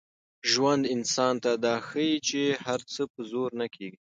[0.51, 3.99] ژوند انسان ته دا ښيي چي هر څه په زور نه کېږي.